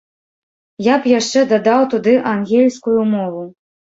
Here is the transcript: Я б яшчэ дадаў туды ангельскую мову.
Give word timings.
Я 0.85 0.95
б 1.03 1.11
яшчэ 1.19 1.43
дадаў 1.51 1.85
туды 1.93 2.13
ангельскую 2.33 2.99
мову. 3.13 3.43